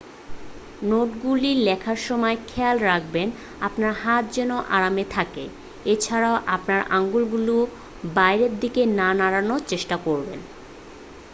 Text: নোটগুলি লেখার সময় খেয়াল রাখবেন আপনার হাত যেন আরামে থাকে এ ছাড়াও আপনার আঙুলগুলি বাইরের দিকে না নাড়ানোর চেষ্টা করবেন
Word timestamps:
নোটগুলি 0.81 1.51
লেখার 1.65 1.99
সময় 2.07 2.37
খেয়াল 2.47 2.77
রাখবেন 2.83 3.27
আপনার 3.61 3.93
হাত 3.95 4.23
যেন 4.33 4.51
আরামে 4.69 5.05
থাকে 5.09 5.43
এ 5.85 5.93
ছাড়াও 6.03 6.35
আপনার 6.55 6.81
আঙুলগুলি 6.91 7.57
বাইরের 8.15 8.53
দিকে 8.59 8.81
না 8.99 9.09
নাড়ানোর 9.13 9.61
চেষ্টা 9.67 9.95
করবেন 10.05 10.39